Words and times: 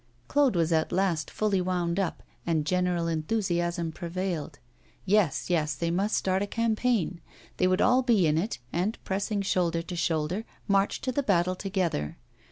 Claude 0.27 0.55
was 0.55 0.73
at 0.73 0.91
last 0.91 1.29
fully 1.29 1.61
wound 1.61 1.99
up, 1.99 2.23
and 2.43 2.65
general 2.65 3.07
enthusiasm 3.07 3.91
prevailed. 3.91 4.57
Yes, 5.05 5.47
yes, 5.47 5.75
they 5.75 5.91
must 5.91 6.15
start 6.17 6.41
a 6.41 6.47
campaign. 6.47 7.21
They 7.57 7.67
would 7.67 7.81
all 7.81 8.01
be 8.01 8.25
in 8.25 8.35
it, 8.39 8.57
and, 8.73 8.97
pressing 9.03 9.43
shoulder 9.43 9.83
to 9.83 9.95
shoulder, 9.95 10.43
march 10.67 11.01
to 11.01 11.11
the 11.11 11.21
battle 11.21 11.53
together. 11.53 12.17